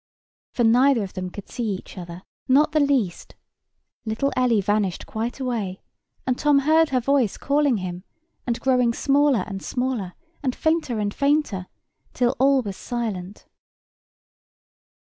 For 0.49 0.63
neither 0.63 1.03
of 1.03 1.13
them 1.13 1.29
could 1.29 1.47
see 1.47 1.73
each 1.75 1.95
other—not 1.95 2.71
the 2.71 2.79
least. 2.79 3.35
Little 4.03 4.33
Ellie 4.35 4.59
vanished 4.59 5.05
quite 5.05 5.39
away, 5.39 5.83
and 6.25 6.39
Tom 6.39 6.57
heard 6.57 6.89
her 6.89 6.99
voice 6.99 7.37
calling 7.37 7.77
him, 7.77 8.03
and 8.47 8.59
growing 8.59 8.95
smaller 8.95 9.43
and 9.45 9.61
smaller, 9.61 10.15
and 10.41 10.55
fainter 10.55 10.97
and 10.97 11.13
fainter, 11.13 11.67
till 12.15 12.35
all 12.39 12.63
was 12.63 12.77
silent. 12.77 13.45